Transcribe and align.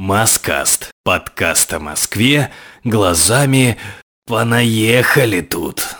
Маскаст. 0.00 0.92
Подкаст 1.04 1.74
о 1.74 1.78
Москве 1.78 2.50
глазами 2.84 3.76
«Понаехали 4.26 5.42
тут». 5.42 5.94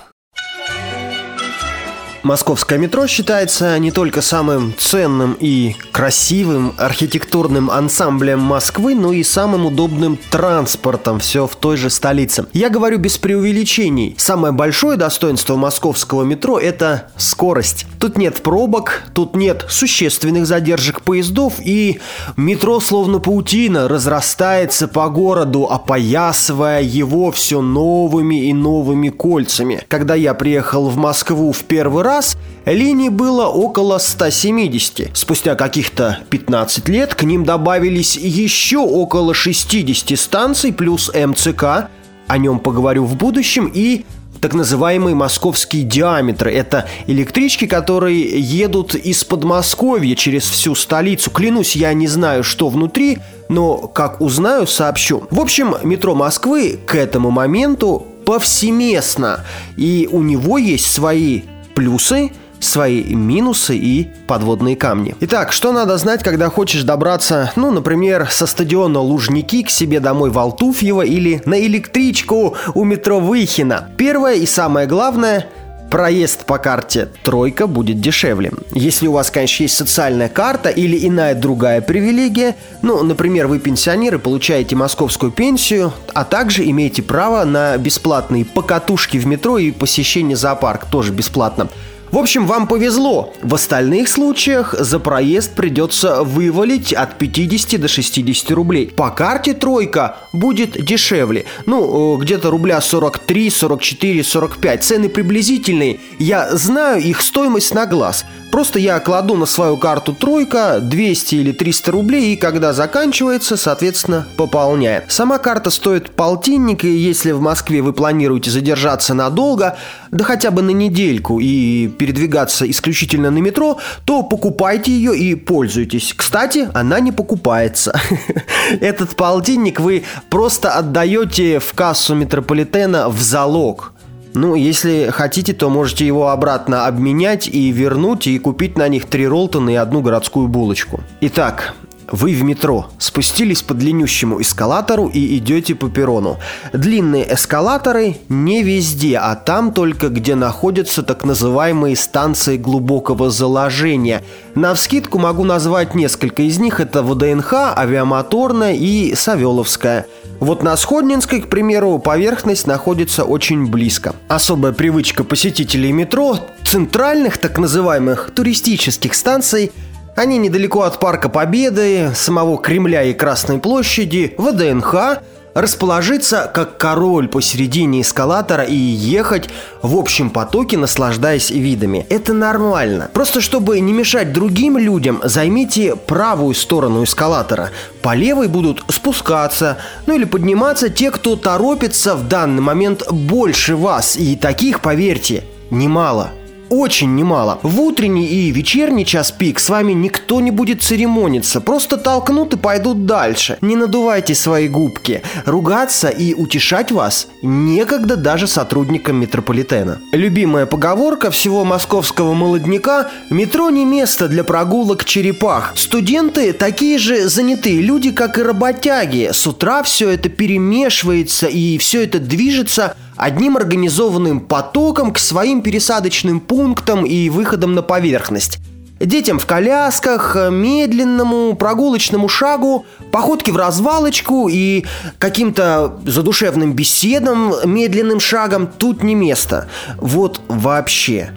Московское 2.23 2.79
метро 2.79 3.07
считается 3.07 3.79
не 3.79 3.91
только 3.91 4.21
самым 4.21 4.75
ценным 4.77 5.37
и 5.41 5.75
красивым 5.91 6.75
архитектурным 6.77 7.71
ансамблем 7.71 8.41
Москвы, 8.41 8.95
но 8.95 9.13
и 9.13 9.23
самым 9.23 9.65
удобным 9.65 10.19
транспортом 10.31 11.19
все 11.19 11.47
в 11.47 11.57
той 11.57 11.79
же 11.79 11.89
столице. 11.89 12.45
Я 12.53 12.69
говорю 12.69 12.99
без 12.99 13.17
преувеличений. 13.17 14.15
Самое 14.19 14.53
большое 14.53 14.99
достоинство 14.99 15.57
московского 15.57 16.23
метро– 16.23 16.59
это 16.61 17.09
скорость. 17.17 17.87
Тут 17.99 18.19
нет 18.19 18.43
пробок, 18.43 19.05
тут 19.15 19.35
нет 19.35 19.65
существенных 19.71 20.47
задержек 20.47 21.01
поездов, 21.01 21.55
и 21.65 22.01
метро 22.37 22.81
словно 22.81 23.19
паутина 23.19 23.89
разрастается 23.89 24.89
по 24.89 25.09
городу, 25.09 25.65
опоясывая 25.71 26.83
его 26.83 27.31
все 27.31 27.63
новыми 27.63 28.49
и 28.49 28.53
новыми 28.53 29.09
кольцами. 29.09 29.83
Когда 29.89 30.15
я 30.15 30.35
приехал 30.35 30.89
в 30.89 30.97
Москву 30.97 31.53
в 31.53 31.63
первый 31.65 32.05
раз, 32.05 32.10
раз 32.11 32.37
линий 32.65 33.09
было 33.09 33.47
около 33.47 33.99
170. 33.99 35.17
Спустя 35.17 35.55
каких-то 35.55 36.19
15 36.31 36.89
лет 36.89 37.15
к 37.15 37.23
ним 37.23 37.45
добавились 37.45 38.17
еще 38.17 38.79
около 38.79 39.33
60 39.33 40.19
станций 40.19 40.73
плюс 40.73 41.11
МЦК, 41.15 41.89
о 42.27 42.39
нем 42.39 42.59
поговорю 42.59 43.05
в 43.05 43.15
будущем, 43.17 43.71
и 43.73 44.05
так 44.41 44.55
называемый 44.55 45.15
московский 45.15 45.83
диаметр. 45.83 46.49
Это 46.49 46.89
электрички, 47.07 47.67
которые 47.67 48.41
едут 48.41 48.95
из 48.95 49.23
Подмосковья 49.23 50.17
через 50.17 50.45
всю 50.45 50.75
столицу. 50.75 51.31
Клянусь, 51.31 51.77
я 51.77 51.93
не 51.93 52.09
знаю, 52.09 52.43
что 52.43 52.71
внутри, 52.71 53.19
но 53.49 53.77
как 53.77 54.21
узнаю, 54.21 54.67
сообщу. 54.67 55.29
В 55.31 55.41
общем, 55.41 55.77
метро 55.85 56.15
Москвы 56.15 56.79
к 56.87 56.95
этому 56.95 57.31
моменту 57.31 58.07
повсеместно, 58.25 59.45
и 59.77 60.09
у 60.11 60.23
него 60.23 60.59
есть 60.59 60.91
свои 60.91 61.43
плюсы, 61.75 62.33
свои 62.61 63.03
минусы 63.15 63.77
и 63.77 64.11
подводные 64.27 64.77
камни. 64.77 65.17
Итак, 65.21 65.53
что 65.53 65.73
надо 65.73 65.97
знать, 65.97 66.23
когда 66.23 66.51
хочешь 66.51 66.83
добраться, 66.83 67.53
ну, 67.57 67.71
например, 67.71 68.29
со 68.31 68.47
стадиона 68.47 69.01
Лужники 69.01 69.63
к 69.63 69.71
себе 69.71 69.99
домой 69.99 70.31
в 70.31 70.39
Алтуфьево 70.39 71.03
или 71.03 71.43
на 71.47 71.59
электричку 71.61 72.55
у 72.75 72.85
метро 72.85 73.19
Выхина? 73.19 73.91
Первое 73.97 74.35
и 74.35 74.47
самое 74.47 74.87
главное– 74.87 75.47
проезд 75.91 76.47
по 76.47 76.59
карте 76.59 77.09
«тройка» 77.25 77.67
будет 77.67 78.01
дешевле. 78.01 78.53
Если 78.73 79.09
у 79.09 79.13
вас, 79.13 79.31
конечно, 79.31 79.65
есть 79.65 79.77
социальная 79.77 80.29
карта 80.29 80.71
или 80.71 81.07
иная 81.07 81.35
другая 81.35 81.81
привилегия, 81.81 82.57
ну, 82.83 83.03
например, 83.03 83.49
вы 83.49 83.59
пенсионеры, 83.59 84.19
получаете 84.19 84.77
московскую 84.77 85.33
пенсию, 85.33 85.93
а 86.15 86.25
также 86.25 86.69
имеете 86.71 87.03
право 87.03 87.45
на 87.45 87.77
бесплатные 87.77 88.45
покатушки 88.45 89.19
в 89.19 89.27
метро 89.27 89.59
и 89.59 89.73
посещение 89.73 90.37
зоопарка 90.37 90.87
тоже 90.91 91.13
бесплатно. 91.13 91.69
В 92.11 92.19
общем, 92.19 92.47
вам 92.47 92.67
повезло. 92.67 93.33
В 93.41 93.55
остальных 93.55 94.09
случаях 94.09 94.75
за 94.77 94.99
проезд 94.99 95.55
придется 95.55 96.25
вывалить 96.25 96.93
от 96.93 97.17
50 97.19 97.81
до 97.81 97.87
60 97.87 98.51
рублей. 98.51 98.89
По 98.89 99.11
карте 99.11 99.55
тройка 99.55 100.17
будет 100.33 100.73
дешевле. 100.73 101.45
Ну, 101.67 102.17
э, 102.17 102.21
где-то 102.21 102.51
рубля 102.51 102.81
43, 102.81 103.51
44, 103.51 104.25
45. 104.25 104.85
Цены 104.85 105.09
приблизительные. 105.09 106.01
Я 106.19 106.57
знаю 106.57 107.01
их 107.01 107.21
стоимость 107.21 107.75
на 107.75 107.87
глаз. 107.87 108.25
Просто 108.51 108.79
я 108.79 108.99
кладу 108.99 109.37
на 109.37 109.47
свою 109.47 109.77
карту 109.77 110.13
тройка 110.13 110.81
200 110.81 111.35
или 111.37 111.53
300 111.53 111.93
рублей 111.93 112.33
и 112.33 112.37
когда 112.37 112.73
заканчивается, 112.73 113.57
соответственно, 113.57 114.27
пополняю. 114.37 115.05
Сама 115.09 115.39
карта 115.39 115.71
стоит 115.71 116.11
полтинник, 116.11 116.85
и 116.85 116.91
если 116.91 117.31
в 117.31 117.41
Москве 117.41 117.81
вы 117.81 117.93
планируете 117.93 118.51
задержаться 118.51 119.15
надолго, 119.15 119.77
да 120.11 120.25
хотя 120.25 120.51
бы 120.51 120.63
на 120.63 120.71
недельку 120.71 121.39
и 121.41 121.89
передвигаться 121.89 122.69
исключительно 122.69 123.31
на 123.31 123.39
метро, 123.39 123.79
то 124.05 124.23
покупайте 124.23 124.91
ее 124.91 125.17
и 125.17 125.35
пользуйтесь. 125.35 126.13
Кстати, 126.17 126.69
она 126.75 127.01
не 127.01 127.13
покупается. 127.13 127.99
Этот 128.81 129.17
полтинник 129.17 129.81
вы 129.81 130.03
просто 130.29 130.73
отдаете 130.73 131.61
в 131.61 131.73
кассу 131.75 132.15
метрополитена 132.15 133.09
в 133.09 133.21
залог. 133.21 133.93
Ну, 134.35 134.55
если 134.55 135.11
хотите, 135.11 135.53
то 135.53 135.69
можете 135.71 136.07
его 136.07 136.29
обратно 136.29 136.87
обменять 136.87 137.49
и 137.49 137.71
вернуть, 137.71 138.27
и 138.27 138.39
купить 138.39 138.79
на 138.79 138.89
них 138.89 139.07
три 139.07 139.27
ролтона 139.27 139.71
и 139.71 139.75
одну 139.75 140.03
городскую 140.03 140.49
булочку. 140.49 141.01
Итак, 141.21 141.75
вы 142.11 142.35
в 142.35 142.43
метро, 142.43 142.89
спустились 142.99 143.63
по 143.63 143.75
длиннющему 143.75 144.41
эскалатору 144.41 145.09
и 145.09 145.37
идете 145.39 145.75
по 145.75 145.89
перрону. 145.89 146.39
Длинные 146.73 147.35
эскалаторы 147.35 148.17
не 148.29 148.63
везде, 148.63 149.19
а 149.19 149.35
там 149.37 149.73
только 149.73 150.09
где 150.09 150.35
находятся 150.35 151.03
так 151.03 151.25
называемые 151.25 151.97
станции 151.97 152.57
глубокого 152.57 153.31
заложения. 153.31 154.23
На 154.55 154.75
вскидку 154.75 155.19
могу 155.19 155.45
назвать 155.45 155.95
несколько 155.95 156.43
из 156.43 156.59
них. 156.59 156.81
Это 156.81 157.03
ВДНХ, 157.03 157.75
Авиамоторная 157.77 158.75
и 158.75 159.15
Савеловская. 159.15 160.07
Вот 160.41 160.63
на 160.63 160.77
Сходнинской, 160.77 161.43
к 161.43 161.49
примеру, 161.49 161.99
поверхность 161.99 162.67
находится 162.67 163.25
очень 163.25 163.67
близко. 163.67 164.15
Особая 164.29 164.73
привычка 164.73 165.23
посетителей 165.23 165.93
метро, 165.93 166.39
центральных 166.65 167.39
так 167.39 167.59
называемых 167.59 168.31
туристических 168.35 169.15
станций– 169.15 169.73
они 170.21 170.37
недалеко 170.37 170.83
от 170.83 171.01
Парка 171.01 171.31
Победы, 171.31 172.13
самого 172.15 172.59
Кремля 172.59 173.05
и 173.05 173.15
Красной 173.15 173.59
площади, 173.59 174.35
ВДНХ, 174.37 175.23
расположиться 175.55 176.51
как 176.53 176.77
король 176.77 177.27
посередине 177.27 178.03
эскалатора 178.03 178.65
и 178.65 178.75
ехать 178.75 179.49
в 179.81 179.97
общем 179.97 180.29
потоке, 180.29 180.77
наслаждаясь 180.77 181.51
видами. 181.51 182.07
Это 182.11 182.35
нормально. 182.35 183.09
Просто 183.15 183.41
чтобы 183.41 183.81
не 183.81 183.95
мешать 183.95 184.35
другим 184.35 184.77
людям, 184.77 185.23
займите 185.25 185.97
правую 185.97 186.55
сторону 186.55 187.03
эскалатора. 187.03 187.71
По 188.03 188.15
левой 188.15 188.49
будут 188.49 188.85
спускаться, 188.89 189.79
ну 190.05 190.15
или 190.15 190.25
подниматься 190.25 190.91
те, 190.91 191.11
кто 191.11 191.35
торопится 191.35 192.15
в 192.15 192.29
данный 192.29 192.61
момент 192.61 193.11
больше 193.11 193.75
вас. 193.75 194.17
И 194.17 194.37
таких, 194.37 194.81
поверьте, 194.81 195.45
немало 195.71 196.31
очень 196.71 197.15
немало. 197.17 197.59
В 197.63 197.81
утренний 197.81 198.27
и 198.27 198.51
вечерний 198.51 199.05
час 199.05 199.33
пик 199.33 199.59
с 199.59 199.69
вами 199.69 199.93
никто 199.93 200.41
не 200.41 200.51
будет 200.51 200.83
церемониться, 200.83 201.61
просто 201.61 201.97
толкнут 201.97 202.55
и 202.55 202.57
пойдут 202.57 203.07
дальше. 203.07 203.59
Не 203.61 203.77
надувайте 203.77 204.35
свои 204.35 204.69
губки. 204.69 205.23
Ругаться 205.45 206.09
и 206.09 206.33
утешать 206.33 206.93
вас 206.93 207.29
некогда 207.43 208.17
даже 208.17 208.47
сотрудникам 208.47 209.17
метрополитена. 209.17 210.01
Любимая 210.13 210.67
поговорка 210.67 211.31
всего 211.31 211.65
московского 211.65 212.33
молодняка– 212.35 213.11
метро 213.31 213.69
не 213.71 213.85
место 213.85 214.29
для 214.29 214.45
прогулок 214.45 215.05
черепах. 215.05 215.73
Студенты 215.75 216.53
такие 216.53 216.99
же 216.99 217.29
занятые 217.29 217.81
люди, 217.81 218.13
как 218.13 218.39
и 218.39 218.43
работяги. 218.43 219.31
С 219.33 219.47
утра 219.47 219.83
все 219.83 220.11
это 220.11 220.29
перемешивается 220.29 221.47
и 221.47 221.79
все 221.79 222.05
это 222.05 222.21
движется– 222.21 222.97
одним 223.21 223.59
организованным 223.59 224.41
потоком 224.41 225.13
к 225.13 225.19
своим 225.19 225.61
пересадочным 225.61 226.41
пунктам 226.41 227.05
и 227.05 227.29
выходам 227.29 227.75
на 227.75 227.83
поверхность. 227.83 228.59
Детям 228.99 229.39
в 229.39 229.47
колясках, 229.47 230.37
медленному 230.51 231.55
прогулочному 231.55 232.29
шагу, 232.29 232.87
походке 233.13 233.53
в 233.53 233.57
развалочку 233.57 234.49
и 234.51 234.85
каким-то 235.19 235.99
задушевным 236.05 236.73
беседам 236.73 237.55
медленным 237.65 238.21
шагом 238.21 238.67
тут 238.67 239.03
не 239.03 239.15
место. 239.15 239.69
Вот 239.97 240.41
вообще. 240.49 241.31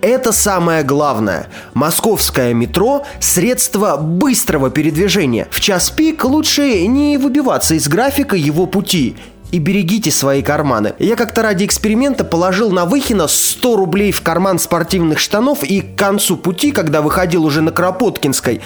Это 0.00 0.32
самое 0.32 0.82
главное. 0.82 1.48
Московское 1.74 2.54
метро– 2.54 3.04
средство 3.20 3.98
быстрого 3.98 4.70
передвижения. 4.70 5.46
В 5.50 5.60
час 5.60 5.90
пик 5.90 6.24
лучше 6.24 6.86
не 6.86 7.18
выбиваться 7.18 7.74
из 7.74 7.86
графика 7.86 8.34
его 8.34 8.64
пути 8.64 9.16
и 9.50 9.58
берегите 9.58 10.10
свои 10.10 10.42
карманы. 10.42 10.94
Я 10.98 11.16
как-то 11.16 11.42
ради 11.42 11.64
эксперимента 11.64 12.24
положил 12.24 12.70
на 12.70 12.84
Выхина 12.84 13.28
100 13.28 13.76
рублей 13.76 14.12
в 14.12 14.22
карман 14.22 14.58
спортивных 14.58 15.18
штанов 15.18 15.62
и 15.62 15.80
к 15.80 15.96
концу 15.96 16.36
пути, 16.36 16.72
когда 16.72 17.02
выходил 17.02 17.44
уже 17.44 17.60
на 17.60 17.72
Кропоткинской, 17.72 18.60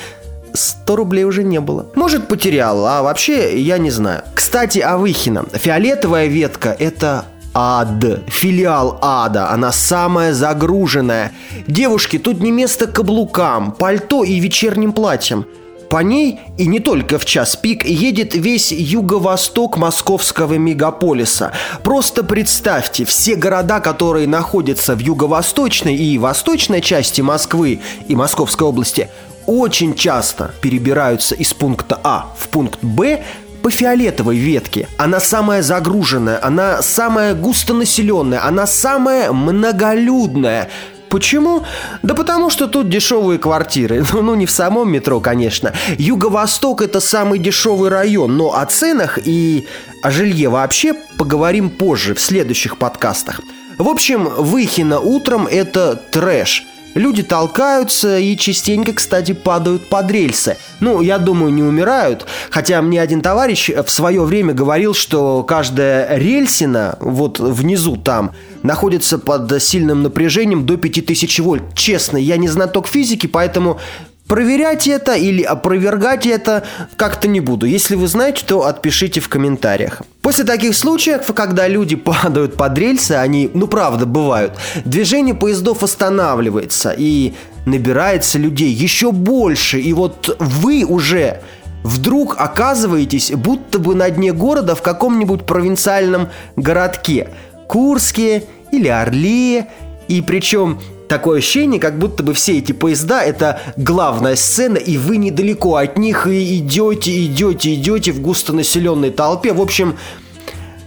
100 0.53 0.97
рублей 0.97 1.25
уже 1.25 1.43
не 1.43 1.61
было. 1.61 1.87
Может, 1.95 2.29
потерял, 2.29 2.87
а 2.87 3.03
вообще 3.03 3.61
я 3.61 3.79
не 3.79 3.91
знаю. 3.91 4.23
Кстати, 4.35 4.79
о 4.79 4.97
Выхина. 4.99 5.45
Фиолетовая 5.53 6.27
ветка– 6.27 6.75
это 6.79 7.25
ад, 7.55 8.05
филиал 8.27 8.99
ада, 9.01 9.51
она 9.51 9.73
самая 9.73 10.33
загруженная. 10.33 11.33
Девушки, 11.67 12.19
тут 12.19 12.41
не 12.41 12.51
место 12.51 12.87
каблукам, 12.87 13.73
пальто 13.73 14.25
и 14.25 14.39
вечерним 14.41 14.93
платьям. 14.93 15.47
По 15.95 16.03
ней, 16.03 16.41
и 16.59 16.67
не 16.67 16.81
только 16.81 17.21
в 17.21 17.25
час 17.25 17.55
пик, 17.55 17.85
едет 17.85 18.35
весь 18.35 18.73
юго-восток 18.73 19.77
московского 19.77 20.55
мегаполиса. 20.55 21.53
Просто 21.85 22.25
представьте, 22.25 23.05
все 23.05 23.37
города, 23.37 23.79
которые 23.79 24.27
находятся 24.27 24.97
в 24.97 24.99
юго-восточной 24.99 25.95
и 25.95 26.19
восточной 26.19 26.81
части 26.81 27.21
Москвы 27.21 27.79
и 28.09 28.17
Московской 28.17 28.67
области, 28.67 29.09
очень 29.47 29.95
часто 29.95 30.53
перебираются 30.61 31.37
из 31.37 31.55
пункта 31.55 32.01
А 32.03 32.27
в 32.37 32.49
пункт 32.49 32.83
Б 32.83 33.23
по 33.63 33.71
фиолетовой 33.71 34.37
ветке. 34.37 34.89
Она 34.99 35.21
самая 35.21 35.63
загруженная, 35.63 36.45
она 36.45 36.83
самая 36.83 37.35
густонаселенная, 37.35 38.45
она 38.45 38.67
самая 38.67 39.31
многолюдная. 39.31 40.71
Почему? 41.11 41.63
Да 42.03 42.15
потому 42.15 42.51
что 42.51 42.67
тут 42.67 42.89
дешевые 42.89 43.39
квартиры. 43.39 44.05
Ну, 44.25 44.35
не 44.35 44.47
в 44.47 44.51
самом 44.51 44.91
метро, 44.91 45.21
конечно. 45.21 45.73
Юго-Восток 45.99 46.81
это 46.81 47.01
самый 47.01 47.39
дешевый 47.39 47.91
район, 47.91 48.37
но 48.37 48.57
о 48.57 48.65
ценах 48.65 49.19
и 49.23 49.67
о 50.03 50.11
жилье 50.11 50.49
вообще 50.49 50.95
поговорим 51.19 51.69
позже, 51.71 52.15
в 52.15 52.21
следующих 52.21 52.79
подкастах. 52.79 53.41
В 53.77 53.89
общем, 53.89 54.25
Выхина 54.25 55.01
утром 55.01 55.47
это 55.47 55.97
трэш– 56.11 56.65
Люди 56.95 57.25
толкаются 57.25 58.19
и 58.19 58.37
частенько, 58.37 58.93
кстати, 58.93 59.33
падают 59.33 59.89
под 59.89 60.11
рельсы. 60.11 60.57
Ну, 60.79 61.01
я 61.01 61.19
думаю, 61.19 61.53
не 61.53 61.63
умирают. 61.63 62.27
Хотя 62.51 62.81
мне 62.83 63.03
один 63.03 63.21
товарищ 63.21 63.71
в 63.71 63.91
свое 63.91 64.23
время 64.23 64.55
говорил, 64.55 64.95
что 64.95 65.43
каждая 65.43 66.17
рельсина 66.17 66.97
вот 67.01 67.41
внизу 67.41 67.97
там 67.97 68.33
находится 68.65 69.19
под 69.19 69.63
сильным 69.63 70.03
напряжением 70.03 70.67
до 70.67 70.77
5000 70.77 71.39
вольт. 71.39 71.63
Честно, 71.75 72.17
я 72.17 72.37
не 72.37 72.49
знаток 72.49 72.89
физики, 72.89 73.29
поэтому 73.29 73.79
Проверять 74.27 74.87
это 74.87 75.17
или 75.17 75.43
опровергать 75.43 76.25
это 76.25 76.65
как-то 76.97 77.29
не 77.29 77.41
буду. 77.41 77.67
Если 77.67 77.95
вы 77.95 78.09
знаете, 78.09 78.43
то 78.47 78.65
отпишите 78.65 79.21
в 79.21 79.29
комментариях. 79.29 80.01
После 80.23 80.45
таких 80.45 80.75
случаев, 80.75 81.31
когда 81.35 81.69
люди 81.69 81.95
падают 81.97 82.57
под 82.57 82.79
рельсы, 82.79 83.13
они, 83.13 83.51
ну 83.53 83.67
правда, 83.67 84.07
бывают, 84.07 84.55
движение 84.87 85.35
поездов 85.35 85.83
останавливается 85.83 86.95
и 86.97 87.35
набирается 87.67 88.39
людей 88.39 88.71
еще 88.71 89.13
больше. 89.13 89.79
И 89.79 89.93
вот 89.93 90.35
вы 90.41 90.85
уже 90.85 91.43
вдруг 91.83 92.37
оказываетесь 92.39 93.31
будто 93.33 93.79
бы 93.79 93.95
на 93.95 94.09
дне 94.09 94.33
города 94.33 94.75
в 94.75 94.81
каком-нибудь 94.81 95.45
провинциальном 95.45 96.31
городке. 96.57 97.29
Курске 97.69 98.45
или 98.77 98.89
Орле. 98.89 99.67
И 100.09 100.21
причем 100.21 100.81
Такое 101.09 101.39
ощущение, 101.39 101.79
как 101.79 101.99
будто 101.99 102.23
бы 102.23 102.33
все 102.33 102.59
эти 102.59 102.73
поезда– 102.73 103.23
это 103.25 103.61
главная 103.77 104.37
сцена, 104.37 104.79
и 104.79 104.97
вы 104.97 105.19
недалеко 105.19 105.77
от 105.77 105.99
них 105.99 106.27
и 106.27 106.59
идете, 106.59 107.25
идете, 107.27 107.75
идете 107.75 108.13
в 108.13 108.23
густонаселенной 108.23 109.11
толпе. 109.11 109.53
В 109.53 109.61
общем, 109.61 109.97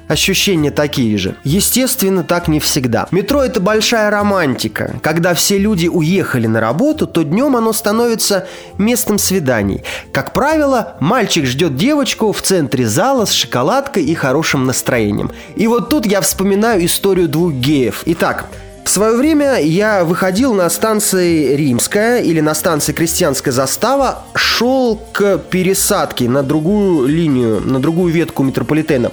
ощущения 0.08 0.72
такие 0.72 1.18
же. 1.18 1.36
Естественно, 1.44 2.24
так 2.24 2.48
не 2.48 2.60
всегда. 2.60 3.08
Метро– 3.12 3.44
это 3.44 3.60
большая 3.60 4.10
романтика. 4.10 5.00
Когда 5.02 5.34
все 5.34 5.58
люди 5.58 5.88
уехали 5.88 6.48
на 6.48 6.60
работу, 6.60 7.08
то 7.08 7.24
днем 7.24 7.56
оно 7.56 7.74
становится 7.74 8.48
местом 8.78 9.18
свиданий. 9.18 9.84
Как 10.12 10.34
правило, 10.34 10.96
мальчик 11.00 11.46
ждет 11.46 11.76
девочку 11.76 12.32
в 12.32 12.42
центре 12.42 12.88
зала 12.88 13.26
с 13.26 13.32
шоколадкой 13.32 14.04
и 14.04 14.16
хорошим 14.16 14.66
настроением. 14.66 15.32
И 15.56 15.68
вот 15.68 15.90
тут 15.90 16.06
я 16.06 16.22
вспоминаю 16.22 16.86
историю 16.86 17.28
двух 17.28 17.54
геев. 17.54 18.04
Итак, 18.06 18.46
в 18.88 18.90
свое 18.90 19.18
время 19.18 19.60
я 19.60 20.06
выходил 20.06 20.54
на 20.54 20.70
станции 20.70 21.56
Римская 21.58 22.22
или 22.22 22.40
на 22.40 22.54
станции 22.54 22.94
Крестьянская 22.94 23.52
застава, 23.52 24.24
шел 24.34 24.96
к 25.12 25.40
пересадке 25.40 26.30
на 26.30 26.42
другую 26.42 27.06
линию, 27.06 27.60
на 27.60 27.82
другую 27.82 28.14
ветку 28.14 28.44
метрополитена. 28.44 29.12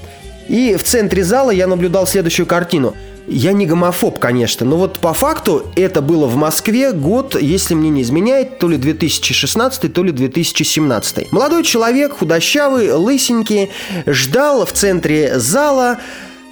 И 0.48 0.76
в 0.76 0.82
центре 0.82 1.24
зала 1.24 1.50
я 1.50 1.66
наблюдал 1.66 2.06
следующую 2.06 2.46
картину. 2.46 2.94
Я 3.26 3.52
не 3.52 3.64
гомофоб, 3.64 4.18
конечно, 4.18 4.66
но 4.66 4.76
вот 4.76 4.98
по 4.98 5.14
факту 5.14 5.66
это 5.76 6.02
было 6.02 6.26
в 6.26 6.36
Москве 6.36 6.92
год, 6.92 7.40
если 7.40 7.74
мне 7.74 7.88
не 7.88 8.02
изменяет, 8.02 8.58
то 8.58 8.68
ли 8.68 8.76
2016, 8.76 9.92
то 9.92 10.04
ли 10.04 10.12
2017. 10.12 11.32
Молодой 11.32 11.62
человек, 11.62 12.18
худощавый, 12.18 12.92
лысенький, 12.92 13.70
ждал 14.04 14.66
в 14.66 14.72
центре 14.72 15.38
зала 15.38 16.00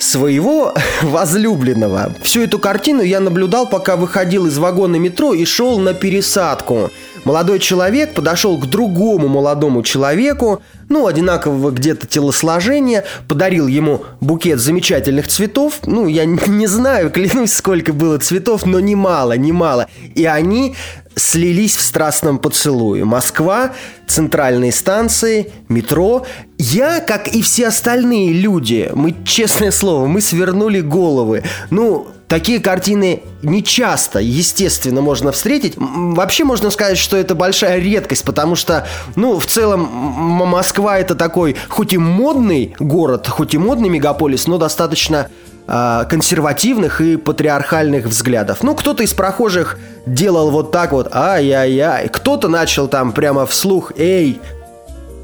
своего 0.02 0.75
возлюбленного. 1.02 2.12
Всю 2.22 2.43
эту 2.43 2.58
картину 2.58 3.02
я 3.02 3.20
наблюдал, 3.20 3.69
пока 3.69 3.96
выходил 3.96 4.46
из 4.46 4.58
вагона 4.58 4.96
метро 4.96 5.32
и 5.32 5.44
шел 5.44 5.78
на 5.78 5.94
пересадку. 5.94 6.90
Молодой 7.25 7.60
человек 7.60 8.14
подошел 8.14 8.58
к 8.58 8.66
другому 8.66 9.28
молодому 9.28 9.82
человеку, 9.84 10.60
ну, 10.88 11.06
одинакового 11.06 11.70
где-то 11.70 12.06
телосложения, 12.06 13.04
подарил 13.28 13.69
ему 13.69 14.02
букет 14.20 14.58
замечательных 14.58 15.28
цветов. 15.28 15.81
Ну, 15.87 16.08
я 16.08 16.25
не 16.46 16.66
знаю, 16.66 17.10
клянусь, 17.10 17.52
сколько 17.52 17.93
было 17.93 18.19
цветов, 18.19 18.66
но 18.66 18.81
немало, 18.81 19.37
немало. 19.37 19.87
И 20.14 20.25
они 20.25 20.75
слились 21.14 21.76
в 21.76 21.81
страстном 21.81 22.38
поцелуе. 22.38 23.05
Москва, 23.05 23.73
центральные 24.06 24.73
станции, 24.73 25.53
метро. 25.69 26.26
Я, 26.59 27.00
как 27.00 27.29
и 27.29 27.43
все 27.43 27.69
остальные 27.69 28.32
люди, 28.32 28.91
мы, 28.94 29.14
честное 29.25 29.70
слово, 29.70 30.06
мы 30.06 30.20
свернули 30.20 30.81
головы. 30.81 31.44
Ну, 31.70 32.09
Такие 32.32 32.61
картины 32.61 33.20
не 33.43 33.62
часто, 33.62 34.19
естественно, 34.19 35.03
можно 35.03 35.32
встретить. 35.32 35.75
Вообще 35.76 36.44
можно 36.44 36.70
сказать, 36.70 36.97
что 36.97 37.19
это 37.19 37.35
большая 37.35 37.79
редкость, 37.79 38.25
потому 38.25 38.56
что, 38.56 38.88
ну, 39.17 39.38
в 39.38 39.44
целом 39.44 39.82
Москва 39.82 40.99
это 40.99 41.15
такой, 41.15 41.56
хоть 41.69 41.93
и 41.93 41.99
модный 41.99 42.75
город, 42.79 43.29
хоть 43.29 43.53
и 43.53 43.58
модный 43.58 43.91
мегаполис, 43.91 44.47
но 44.47 44.56
достаточно 44.56 45.29
консервативных 45.67 47.00
и 47.00 47.17
патриархальных 47.17 48.06
взглядов. 48.06 48.62
Ну, 48.62 48.75
кто-то 48.75 49.03
из 49.03 49.14
прохожих 49.14 49.79
делал 50.06 50.50
вот 50.50 50.73
так 50.73 50.93
вот, 50.93 51.14
ай-яй-яй. 51.14 52.09
Кто-то 52.09 52.49
начал 52.49 52.88
там 52.88 53.12
прямо 53.12 53.47
вслух, 53.47 53.93
эй, 53.97 54.41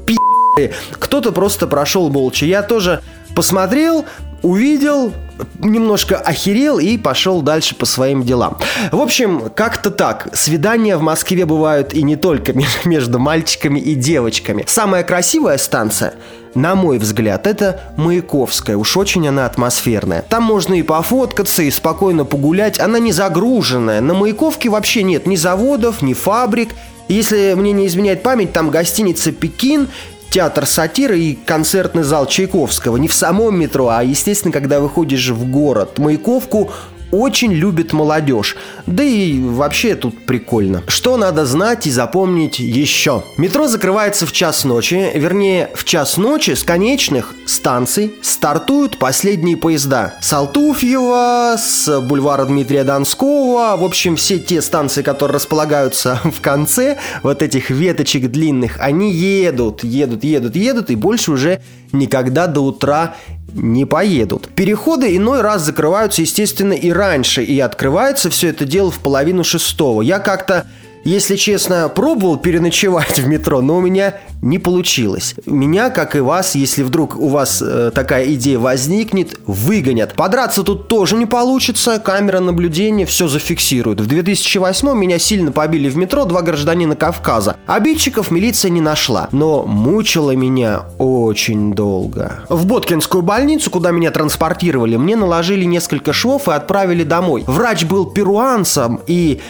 пи***. 0.05 0.71
Кто-то 0.93 1.31
просто 1.31 1.67
прошел 1.67 2.09
молча. 2.09 2.45
Я 2.45 2.63
тоже 2.63 3.01
посмотрел, 3.35 4.05
увидел, 4.41 5.13
немножко 5.59 6.17
охерел 6.17 6.79
и 6.79 6.97
пошел 6.97 7.41
дальше 7.41 7.75
по 7.75 7.85
своим 7.85 8.23
делам. 8.23 8.57
В 8.91 8.99
общем, 8.99 9.49
как-то 9.53 9.91
так. 9.91 10.29
Свидания 10.33 10.97
в 10.97 11.01
Москве 11.01 11.45
бывают 11.45 11.93
и 11.93 12.03
не 12.03 12.15
только 12.15 12.53
между 12.85 13.19
мальчиками 13.19 13.79
и 13.79 13.95
девочками. 13.95 14.63
Самая 14.67 15.03
красивая 15.03 15.57
станция 15.57 16.13
на 16.55 16.75
мой 16.75 16.97
взгляд, 16.97 17.47
это 17.47 17.81
Маяковская. 17.97 18.75
Уж 18.77 18.97
очень 18.97 19.27
она 19.27 19.45
атмосферная. 19.45 20.23
Там 20.27 20.43
можно 20.43 20.73
и 20.73 20.83
пофоткаться, 20.83 21.63
и 21.63 21.71
спокойно 21.71 22.25
погулять. 22.25 22.79
Она 22.79 22.99
не 22.99 23.11
загруженная. 23.11 24.01
На 24.01 24.13
Маяковке 24.13 24.69
вообще 24.69 25.03
нет 25.03 25.27
ни 25.27 25.35
заводов, 25.35 26.01
ни 26.01 26.13
фабрик. 26.13 26.69
Если 27.07 27.53
мне 27.55 27.71
не 27.71 27.87
изменяет 27.87 28.23
память, 28.23 28.53
там 28.53 28.69
гостиница 28.69 29.31
«Пекин», 29.31 29.87
театр 30.29 30.65
сатиры 30.65 31.19
и 31.19 31.35
концертный 31.35 32.03
зал 32.03 32.27
Чайковского. 32.27 32.97
Не 32.97 33.07
в 33.07 33.13
самом 33.13 33.59
метро, 33.59 33.89
а, 33.89 34.03
естественно, 34.03 34.51
когда 34.51 34.79
выходишь 34.79 35.29
в 35.29 35.49
город. 35.49 35.97
Маяковку 35.97 36.71
очень 37.11 37.53
любит 37.53 37.93
молодежь. 37.93 38.55
Да 38.85 39.03
и 39.03 39.39
вообще 39.39 39.95
тут 39.95 40.25
прикольно. 40.25 40.83
Что 40.87 41.17
надо 41.17 41.45
знать 41.45 41.87
и 41.87 41.91
запомнить 41.91 42.59
еще? 42.59 43.23
Метро 43.37 43.67
закрывается 43.67 44.25
в 44.25 44.31
час 44.31 44.63
ночи, 44.63 45.11
вернее, 45.15 45.69
в 45.73 45.83
час 45.83 46.17
ночи 46.17 46.51
с 46.51 46.63
конечных 46.63 47.33
станций 47.45 48.13
стартуют 48.21 48.97
последние 48.99 49.57
поезда. 49.57 50.15
С 50.21 50.31
Алтуфьева, 50.33 51.55
с 51.57 51.99
бульвара 52.01 52.45
Дмитрия 52.45 52.83
Донского, 52.83 53.75
в 53.77 53.83
общем, 53.83 54.15
все 54.15 54.39
те 54.39 54.61
станции, 54.61 55.01
которые 55.01 55.35
располагаются 55.35 56.19
в 56.23 56.41
конце 56.41 56.97
вот 57.23 57.41
этих 57.41 57.69
веточек 57.69 58.29
длинных, 58.29 58.79
они 58.79 59.11
едут, 59.11 59.83
едут, 59.83 60.23
едут, 60.23 60.55
едут, 60.55 60.89
и 60.89 60.95
больше 60.95 61.31
уже 61.31 61.61
никогда 61.91 62.47
до 62.47 62.61
утра 62.61 63.15
не 63.53 63.85
поедут. 63.85 64.49
Переходы 64.49 65.15
иной 65.15 65.41
раз 65.41 65.63
закрываются, 65.63 66.21
естественно, 66.21 66.73
и 66.73 66.91
раньше, 66.91 67.43
и 67.43 67.59
открывается 67.59 68.29
все 68.29 68.49
это 68.49 68.65
дело 68.65 68.91
в 68.91 68.99
половину 68.99 69.43
шестого. 69.43 70.01
Я 70.01 70.19
как-то 70.19 70.65
если 71.03 71.35
честно, 71.35 71.89
пробовал 71.89 72.37
переночевать 72.37 73.19
в 73.19 73.27
метро, 73.27 73.61
но 73.61 73.77
у 73.77 73.81
меня 73.81 74.15
не 74.41 74.59
получилось. 74.59 75.35
Меня, 75.45 75.89
как 75.89 76.15
и 76.15 76.19
вас, 76.19 76.55
если 76.55 76.83
вдруг 76.83 77.15
у 77.17 77.27
вас 77.27 77.61
э, 77.65 77.91
такая 77.93 78.33
идея 78.33 78.59
возникнет, 78.59 79.37
выгонят. 79.45 80.13
Подраться 80.13 80.63
тут 80.63 80.87
тоже 80.87 81.15
не 81.15 81.25
получится, 81.25 81.99
камера 81.99 82.39
наблюдения 82.39 83.05
все 83.05 83.27
зафиксирует. 83.27 83.99
В 83.99 84.07
2008 84.07 84.97
меня 84.97 85.19
сильно 85.19 85.51
побили 85.51 85.89
в 85.89 85.97
метро 85.97 86.25
два 86.25 86.41
гражданина 86.41 86.95
Кавказа. 86.95 87.57
Обидчиков 87.67 88.31
милиция 88.31 88.69
не 88.69 88.81
нашла, 88.81 89.27
но 89.31 89.63
мучила 89.63 90.31
меня 90.31 90.83
очень 90.97 91.73
долго. 91.73 92.45
В 92.49 92.65
Боткинскую 92.65 93.21
больницу, 93.21 93.69
куда 93.69 93.91
меня 93.91 94.11
транспортировали, 94.11 94.95
мне 94.95 95.15
наложили 95.15 95.65
несколько 95.65 96.13
швов 96.13 96.47
и 96.47 96.51
отправили 96.51 97.03
домой. 97.03 97.43
Врач 97.47 97.83
был 97.83 98.05
перуанцем 98.05 99.01
и 99.07 99.41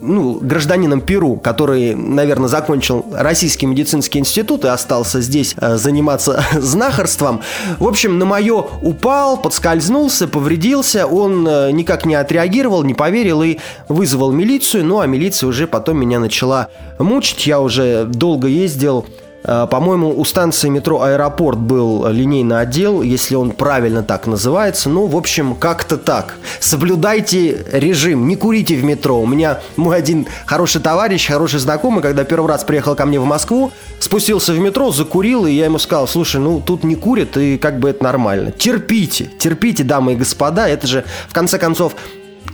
ну, 0.00 0.38
гражданином 0.40 1.00
Перу, 1.00 1.36
который, 1.36 1.94
наверное, 1.94 2.48
закончил 2.48 3.04
Российский 3.12 3.66
медицинский 3.66 4.18
институт 4.18 4.64
и 4.64 4.68
остался 4.68 5.20
здесь 5.20 5.54
э, 5.60 5.76
заниматься 5.76 6.44
знахарством. 6.52 7.42
В 7.78 7.86
общем, 7.86 8.18
на 8.18 8.24
мое 8.24 8.64
упал, 8.82 9.36
подскользнулся, 9.36 10.28
повредился, 10.28 11.06
он 11.06 11.46
э, 11.46 11.70
никак 11.72 12.06
не 12.06 12.14
отреагировал, 12.14 12.82
не 12.82 12.94
поверил 12.94 13.42
и 13.42 13.58
вызвал 13.88 14.32
милицию, 14.32 14.84
ну 14.84 15.00
а 15.00 15.06
милиция 15.06 15.48
уже 15.48 15.66
потом 15.66 15.98
меня 15.98 16.18
начала 16.18 16.68
мучить, 16.98 17.46
я 17.46 17.60
уже 17.60 18.04
долго 18.04 18.48
ездил 18.48 19.06
по-моему, 19.42 20.18
у 20.18 20.24
станции 20.24 20.68
метро 20.68 21.00
«Аэропорт» 21.00 21.58
был 21.58 22.06
линейный 22.08 22.60
отдел, 22.60 23.02
если 23.02 23.36
он 23.36 23.52
правильно 23.52 24.02
так 24.02 24.26
называется. 24.26 24.90
Ну, 24.90 25.06
в 25.06 25.16
общем, 25.16 25.54
как-то 25.54 25.96
так. 25.96 26.34
Соблюдайте 26.60 27.64
режим, 27.72 28.28
не 28.28 28.36
курите 28.36 28.76
в 28.76 28.84
метро. 28.84 29.20
У 29.20 29.26
меня 29.26 29.60
мой 29.76 29.96
один 29.96 30.26
хороший 30.44 30.80
товарищ, 30.80 31.26
хороший 31.26 31.58
знакомый, 31.58 32.02
когда 32.02 32.24
первый 32.24 32.48
раз 32.48 32.64
приехал 32.64 32.94
ко 32.94 33.06
мне 33.06 33.18
в 33.18 33.24
Москву, 33.24 33.72
спустился 33.98 34.52
в 34.52 34.58
метро, 34.58 34.90
закурил, 34.92 35.46
и 35.46 35.52
я 35.52 35.64
ему 35.64 35.78
сказал, 35.78 36.06
слушай, 36.06 36.40
ну, 36.40 36.60
тут 36.60 36.84
не 36.84 36.94
курят, 36.94 37.36
и 37.36 37.56
как 37.56 37.78
бы 37.78 37.90
это 37.90 38.04
нормально. 38.04 38.52
Терпите, 38.52 39.30
терпите, 39.38 39.84
дамы 39.84 40.12
и 40.12 40.16
господа, 40.16 40.68
это 40.68 40.86
же, 40.86 41.04
в 41.28 41.32
конце 41.32 41.58
концов, 41.58 41.94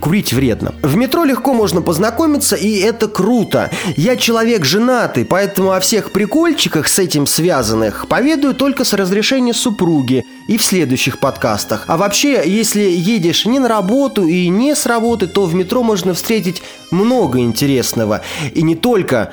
Курить 0.00 0.32
вредно. 0.32 0.74
В 0.82 0.96
метро 0.96 1.24
легко 1.24 1.54
можно 1.54 1.82
познакомиться, 1.82 2.56
и 2.56 2.78
это 2.78 3.08
круто. 3.08 3.70
Я 3.96 4.16
человек 4.16 4.64
женатый, 4.64 5.24
поэтому 5.24 5.72
о 5.72 5.80
всех 5.80 6.12
прикольчиках 6.12 6.88
с 6.88 6.98
этим 6.98 7.26
связанных 7.26 8.06
поведаю 8.08 8.54
только 8.54 8.84
с 8.84 8.92
разрешения 8.92 9.54
супруги 9.54 10.24
и 10.48 10.58
в 10.58 10.62
следующих 10.62 11.18
подкастах. 11.18 11.84
А 11.86 11.96
вообще, 11.96 12.42
если 12.46 12.82
едешь 12.82 13.46
не 13.46 13.58
на 13.58 13.68
работу 13.68 14.26
и 14.26 14.48
не 14.48 14.74
с 14.74 14.86
работы, 14.86 15.26
то 15.26 15.44
в 15.44 15.54
метро 15.54 15.82
можно 15.82 16.14
встретить 16.14 16.62
много 16.90 17.40
интересного. 17.40 18.22
И 18.54 18.62
не 18.62 18.76
только 18.76 19.32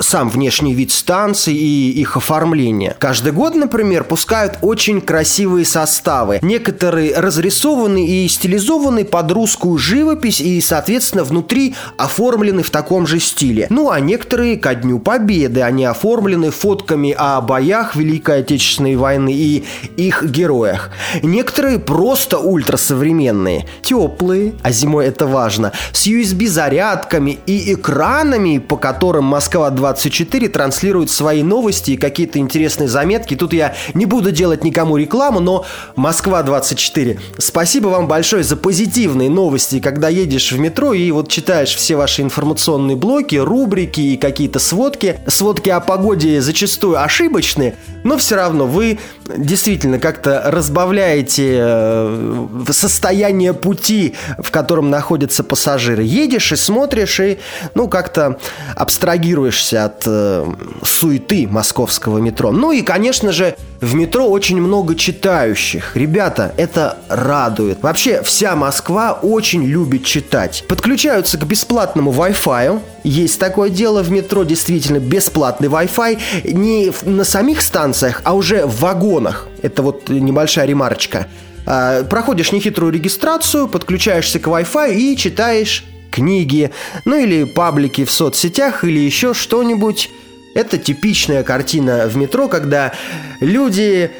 сам 0.00 0.28
внешний 0.28 0.74
вид 0.74 0.90
станций 0.92 1.54
и 1.54 1.90
их 1.90 2.16
оформление. 2.16 2.96
Каждый 2.98 3.32
год, 3.32 3.54
например, 3.54 4.04
пускают 4.04 4.58
очень 4.62 5.00
красивые 5.00 5.64
составы. 5.64 6.38
Некоторые 6.42 7.14
разрисованы 7.18 8.06
и 8.06 8.28
стилизованы 8.28 9.04
под 9.04 9.30
русскую 9.32 9.78
живопись 9.78 10.40
и, 10.40 10.60
соответственно, 10.60 11.24
внутри 11.24 11.74
оформлены 11.96 12.62
в 12.62 12.70
таком 12.70 13.06
же 13.06 13.20
стиле. 13.20 13.66
Ну, 13.70 13.90
а 13.90 14.00
некоторые 14.00 14.56
ко 14.56 14.74
Дню 14.74 14.98
Победы. 14.98 15.62
Они 15.62 15.84
оформлены 15.84 16.50
фотками 16.50 17.14
о 17.16 17.40
боях 17.40 17.96
Великой 17.96 18.40
Отечественной 18.40 18.96
войны 18.96 19.32
и 19.32 19.64
их 19.96 20.24
героях. 20.24 20.90
Некоторые 21.22 21.78
просто 21.78 22.38
ультрасовременные. 22.38 23.66
Теплые, 23.82 24.54
а 24.62 24.70
зимой 24.70 25.06
это 25.06 25.26
важно, 25.26 25.72
с 25.92 26.06
USB-зарядками 26.06 27.38
и 27.46 27.74
экранами, 27.74 28.58
по 28.58 28.76
которым 28.76 29.24
Москва 29.24 29.70
24 29.82 30.48
транслирует 30.48 31.10
свои 31.10 31.42
новости 31.42 31.90
и 31.92 31.96
какие-то 31.96 32.38
интересные 32.38 32.88
заметки. 32.88 33.34
Тут 33.34 33.52
я 33.52 33.74
не 33.94 34.06
буду 34.06 34.30
делать 34.30 34.62
никому 34.62 34.96
рекламу, 34.96 35.40
но 35.40 35.64
Москва-24, 35.96 37.18
спасибо 37.38 37.88
вам 37.88 38.06
большое 38.06 38.44
за 38.44 38.56
позитивные 38.56 39.28
новости, 39.28 39.80
когда 39.80 40.08
едешь 40.08 40.52
в 40.52 40.58
метро 40.60 40.92
и 40.92 41.10
вот 41.10 41.28
читаешь 41.28 41.74
все 41.74 41.96
ваши 41.96 42.22
информационные 42.22 42.96
блоки, 42.96 43.34
рубрики 43.34 44.00
и 44.00 44.16
какие-то 44.16 44.60
сводки. 44.60 45.18
Сводки 45.26 45.70
о 45.70 45.80
погоде 45.80 46.40
зачастую 46.40 47.02
ошибочные, 47.02 47.74
но 48.04 48.16
все 48.18 48.36
равно 48.36 48.68
вы 48.68 49.00
действительно 49.36 49.98
как-то 49.98 50.42
разбавляете 50.46 51.56
э, 51.58 52.46
состояние 52.70 53.52
пути, 53.52 54.14
в 54.38 54.52
котором 54.52 54.90
находятся 54.90 55.42
пассажиры. 55.42 56.04
Едешь 56.04 56.52
и 56.52 56.56
смотришь, 56.56 57.18
и 57.18 57.38
ну 57.74 57.88
как-то 57.88 58.38
абстрагируешься 58.76 59.71
от 59.76 60.02
э, 60.06 60.46
суеты 60.82 61.46
московского 61.48 62.18
метро. 62.18 62.52
Ну 62.52 62.72
и, 62.72 62.82
конечно 62.82 63.32
же, 63.32 63.56
в 63.80 63.94
метро 63.94 64.28
очень 64.28 64.60
много 64.60 64.94
читающих. 64.94 65.96
Ребята, 65.96 66.54
это 66.56 66.98
радует. 67.08 67.82
Вообще, 67.82 68.22
вся 68.22 68.54
Москва 68.54 69.12
очень 69.12 69.64
любит 69.64 70.04
читать. 70.04 70.64
Подключаются 70.68 71.38
к 71.38 71.44
бесплатному 71.44 72.12
Wi-Fi. 72.12 72.80
Есть 73.04 73.40
такое 73.40 73.70
дело 73.70 74.02
в 74.02 74.10
метро, 74.10 74.44
действительно, 74.44 74.98
бесплатный 74.98 75.68
Wi-Fi. 75.68 76.52
Не 76.52 76.92
на 77.02 77.24
самих 77.24 77.60
станциях, 77.60 78.20
а 78.24 78.34
уже 78.34 78.66
в 78.66 78.80
вагонах. 78.80 79.48
Это 79.62 79.82
вот 79.82 80.08
небольшая 80.08 80.66
ремарочка. 80.66 81.26
А, 81.66 82.04
проходишь 82.04 82.52
нехитрую 82.52 82.92
регистрацию, 82.92 83.68
подключаешься 83.68 84.38
к 84.38 84.46
Wi-Fi 84.46 84.94
и 84.94 85.16
читаешь 85.16 85.84
книги, 86.12 86.70
ну 87.04 87.16
или 87.16 87.44
паблики 87.44 88.04
в 88.04 88.10
соцсетях, 88.10 88.84
или 88.84 89.00
еще 89.00 89.34
что-нибудь. 89.34 90.10
Это 90.54 90.76
типичная 90.76 91.42
картина 91.42 92.06
в 92.06 92.16
метро, 92.16 92.46
когда 92.46 92.92
люди 93.40 94.10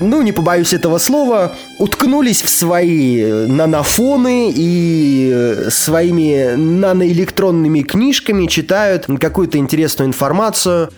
ну, 0.00 0.22
не 0.22 0.32
побоюсь 0.32 0.72
этого 0.72 0.98
слова, 0.98 1.54
уткнулись 1.78 2.42
в 2.42 2.48
свои 2.48 3.46
нанофоны 3.46 4.52
и 4.54 5.66
своими 5.70 6.54
наноэлектронными 6.56 7.82
книжками 7.82 8.46
читают 8.46 9.06
какую-то 9.20 9.58
интересную 9.58 10.08
информацию, 10.08 10.90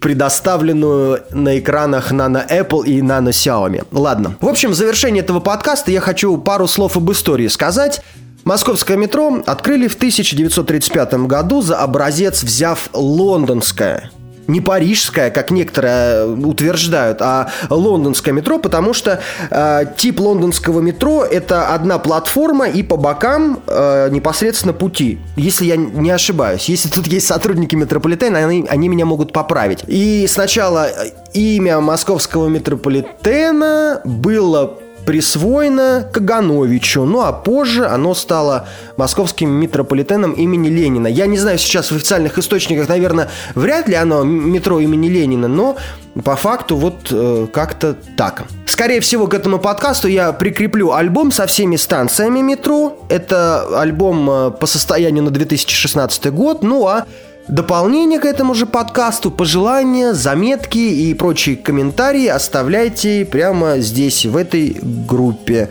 предоставленную 0.00 1.22
на 1.30 1.58
экранах 1.58 2.12
Nano 2.12 2.46
Apple 2.48 2.84
и 2.86 3.00
Nano 3.00 3.30
Xiaomi. 3.30 3.86
Ладно. 3.92 4.36
В 4.40 4.48
общем, 4.48 4.70
в 4.70 4.74
завершение 4.74 5.22
этого 5.22 5.40
подкаста 5.40 5.90
я 5.90 6.00
хочу 6.00 6.36
пару 6.36 6.66
слов 6.66 6.96
об 6.96 7.10
истории 7.10 7.48
сказать. 7.48 8.02
Московское 8.46 8.96
метро 8.96 9.42
открыли 9.44 9.88
в 9.88 9.96
1935 9.96 11.14
году 11.26 11.62
за 11.62 11.78
образец 11.78 12.44
взяв 12.44 12.90
лондонское 12.92 14.12
не 14.46 14.60
парижское, 14.60 15.30
как 15.30 15.50
некоторые 15.50 16.18
э, 16.18 16.26
утверждают, 16.26 17.20
а 17.20 17.50
лондонское 17.68 18.32
метро, 18.32 18.60
потому 18.60 18.94
что 18.94 19.20
э, 19.50 19.84
тип 19.96 20.20
лондонского 20.20 20.78
метро 20.78 21.24
это 21.24 21.74
одна 21.74 21.98
платформа 21.98 22.68
и 22.68 22.84
по 22.84 22.96
бокам 22.96 23.58
э, 23.66 24.10
непосредственно 24.12 24.72
пути, 24.72 25.18
если 25.34 25.64
я 25.64 25.74
не 25.74 26.10
ошибаюсь. 26.10 26.68
Если 26.68 26.88
тут 26.88 27.08
есть 27.08 27.26
сотрудники 27.26 27.74
метрополитена, 27.74 28.38
они, 28.38 28.64
они 28.68 28.88
меня 28.88 29.06
могут 29.06 29.32
поправить. 29.32 29.80
И 29.88 30.28
сначала 30.28 30.88
имя 31.32 31.80
московского 31.80 32.46
метрополитена 32.46 34.00
было 34.04 34.78
присвоено 35.06 36.04
Кагановичу, 36.12 37.04
ну 37.04 37.22
а 37.22 37.32
позже 37.32 37.86
оно 37.86 38.14
стало 38.14 38.68
московским 38.96 39.48
метрополитеном 39.50 40.32
имени 40.32 40.68
Ленина. 40.68 41.06
Я 41.06 41.26
не 41.26 41.38
знаю 41.38 41.58
сейчас 41.58 41.90
в 41.90 41.96
официальных 41.96 42.38
источниках, 42.38 42.88
наверное, 42.88 43.30
вряд 43.54 43.88
ли 43.88 43.94
оно 43.94 44.24
метро 44.24 44.80
имени 44.80 45.08
Ленина, 45.08 45.48
но 45.48 45.76
по 46.24 46.34
факту 46.34 46.76
вот 46.76 47.08
э, 47.10 47.46
как-то 47.52 47.94
так. 48.16 48.44
Скорее 48.66 49.00
всего, 49.00 49.28
к 49.28 49.34
этому 49.34 49.58
подкасту 49.58 50.08
я 50.08 50.32
прикреплю 50.32 50.92
альбом 50.92 51.30
со 51.30 51.46
всеми 51.46 51.76
станциями 51.76 52.40
метро. 52.40 52.98
Это 53.08 53.80
альбом 53.80 54.28
э, 54.28 54.50
по 54.50 54.66
состоянию 54.66 55.22
на 55.22 55.30
2016 55.30 56.32
год. 56.32 56.62
Ну 56.62 56.86
а 56.86 57.06
Дополнение 57.48 58.18
к 58.18 58.24
этому 58.24 58.54
же 58.54 58.66
подкасту, 58.66 59.30
пожелания, 59.30 60.14
заметки 60.14 60.78
и 60.78 61.14
прочие 61.14 61.56
комментарии 61.56 62.26
оставляйте 62.26 63.24
прямо 63.24 63.78
здесь, 63.78 64.26
в 64.26 64.36
этой 64.36 64.76
группе. 64.82 65.70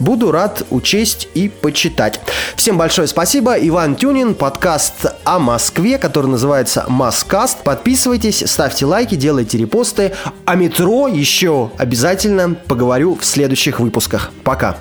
Буду 0.00 0.32
рад 0.32 0.64
учесть 0.70 1.28
и 1.34 1.48
почитать. 1.48 2.20
Всем 2.56 2.76
большое 2.76 3.06
спасибо. 3.06 3.54
Иван 3.54 3.94
Тюнин, 3.94 4.34
подкаст 4.34 5.06
о 5.24 5.38
Москве, 5.38 5.96
который 5.96 6.26
называется 6.26 6.84
Маскаст. 6.88 7.62
Подписывайтесь, 7.62 8.42
ставьте 8.44 8.84
лайки, 8.84 9.14
делайте 9.14 9.58
репосты. 9.58 10.12
О 10.44 10.56
метро 10.56 11.06
еще 11.06 11.70
обязательно 11.78 12.54
поговорю 12.66 13.14
в 13.14 13.24
следующих 13.24 13.78
выпусках. 13.78 14.32
Пока. 14.42 14.76